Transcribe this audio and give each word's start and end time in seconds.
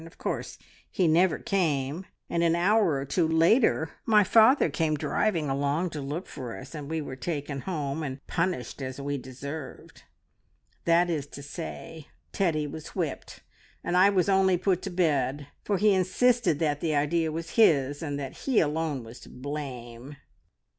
Of 0.07 0.17
course 0.17 0.57
he 0.89 1.07
never 1.07 1.37
came, 1.37 2.07
and 2.27 2.41
an 2.41 2.55
hour 2.55 2.93
or 2.95 3.05
two 3.05 3.27
later, 3.27 3.91
my 4.03 4.23
father 4.23 4.67
came 4.67 4.95
driving 4.97 5.47
along 5.47 5.91
to 5.91 6.01
look 6.01 6.25
for 6.25 6.57
us, 6.57 6.73
and 6.73 6.89
we 6.89 7.01
were 7.01 7.15
taken 7.15 7.59
home, 7.61 8.01
and 8.01 8.19
punished 8.25 8.81
as 8.81 8.99
we 8.99 9.19
deserved. 9.19 10.01
That 10.85 11.11
is 11.11 11.27
to 11.27 11.43
say, 11.43 12.07
Teddy 12.31 12.65
was 12.65 12.95
whipped, 12.95 13.43
and 13.83 13.95
I 13.95 14.09
was 14.09 14.27
only 14.27 14.57
put 14.57 14.81
to 14.81 14.89
bed, 14.89 15.49
for 15.63 15.77
he 15.77 15.93
insisted 15.93 16.57
that 16.57 16.79
the 16.81 16.95
idea 16.95 17.31
was 17.31 17.51
his, 17.51 18.01
and 18.01 18.17
that 18.19 18.35
he 18.47 18.59
alone 18.59 19.03
was 19.03 19.19
to 19.19 19.29
blame." 19.29 20.15